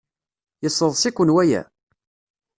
Yesseḍs-iken 0.63 1.29
waya? 1.35 1.61